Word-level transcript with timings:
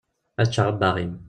Ad 0.41 0.47
ččeɣ 0.49 0.67
abbaɣ-im. 0.71 1.13